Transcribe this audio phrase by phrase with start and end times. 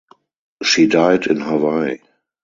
[0.63, 1.99] She died in Hawaii.